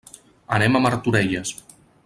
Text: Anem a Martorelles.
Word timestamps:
Anem 0.57 0.79
a 0.79 0.81
Martorelles. 0.87 1.55